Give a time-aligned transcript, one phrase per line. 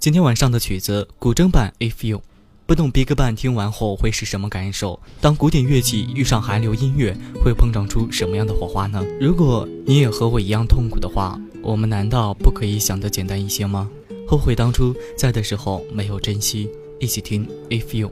[0.00, 2.18] 今天晚上的曲子古筝版《If You》，
[2.66, 5.00] 不懂 BigBang 听完后会是什么感受？
[5.20, 9.04] 当古典乐器遇上韩流音乐，会碰撞出什么样的火花呢？
[9.20, 13.90] 如果你也和我一样痛苦的话，我们难道不可以想得简单一些吗？
[14.28, 16.70] 后悔当初在的时候没有珍惜，
[17.00, 18.08] 一起听《If You》。